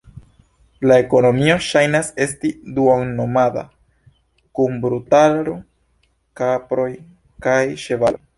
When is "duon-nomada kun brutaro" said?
2.79-5.55